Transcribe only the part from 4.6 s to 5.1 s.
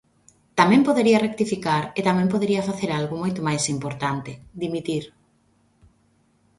dimitir.